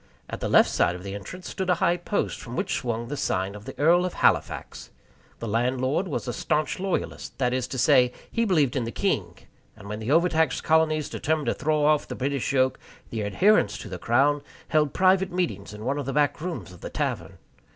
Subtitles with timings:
[0.27, 3.15] At the left side of the entrance stood a high post, from which swung the
[3.15, 4.89] sign of the Earl of Halifax.
[5.37, 9.37] The landlord was a stanch loyalist that is to say, he believed in the king,
[9.75, 12.79] and when the overtaxed colonies determined to throw off the British yoke,
[13.11, 16.81] the adherents to the Crown held private meetings in one of the back rooms of
[16.81, 17.37] the tavern.